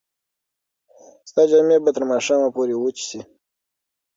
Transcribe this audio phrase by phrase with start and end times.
[1.29, 3.21] ستا جامې به تر ماښامه پورې وچې شي.